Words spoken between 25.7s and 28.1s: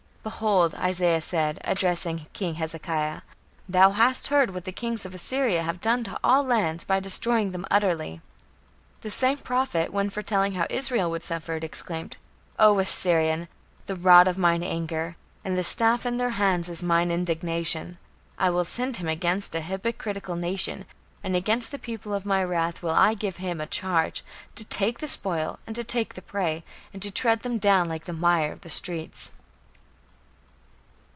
to take the prey, and to tread them down like